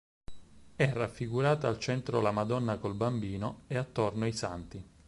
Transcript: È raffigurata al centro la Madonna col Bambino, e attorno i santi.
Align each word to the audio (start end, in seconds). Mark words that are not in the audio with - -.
È 0.75 0.91
raffigurata 0.93 1.67
al 1.67 1.77
centro 1.77 2.21
la 2.21 2.31
Madonna 2.31 2.79
col 2.79 2.95
Bambino, 2.95 3.65
e 3.67 3.77
attorno 3.77 4.25
i 4.25 4.31
santi. 4.33 4.83